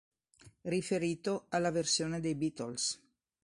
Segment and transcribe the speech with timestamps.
[0.63, 2.99] Riferito alla versione dei Beatles.